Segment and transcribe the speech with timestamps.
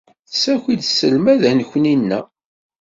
[0.29, 2.25] Tessaki-d tselmadt annekni-nneɣ.